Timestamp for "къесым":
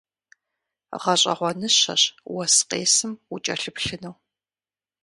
2.69-3.13